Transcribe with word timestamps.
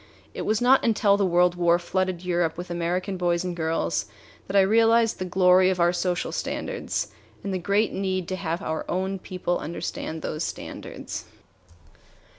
It 0.33 0.47
was 0.47 0.59
not 0.61 0.83
until 0.83 1.15
the 1.15 1.27
World 1.27 1.53
War 1.53 1.77
flooded 1.77 2.23
Europe 2.25 2.57
with 2.57 2.71
American 2.71 3.17
boys 3.17 3.43
and 3.43 3.55
girls 3.55 4.07
that 4.47 4.55
I 4.55 4.61
realized 4.61 5.19
the 5.19 5.25
glory 5.25 5.69
of 5.69 5.79
our 5.79 5.93
social 5.93 6.31
standards 6.31 7.09
and 7.43 7.53
the 7.53 7.59
great 7.59 7.93
need 7.93 8.27
to 8.29 8.35
have 8.35 8.63
our 8.63 8.83
own 8.89 9.19
people 9.19 9.59
understand 9.59 10.23
those 10.23 10.43
standards. 10.43 11.25